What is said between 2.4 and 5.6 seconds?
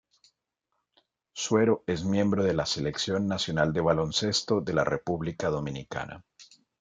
de la Selección nacional de baloncesto de la República